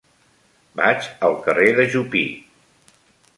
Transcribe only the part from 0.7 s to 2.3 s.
Vaig al carrer de Jupí.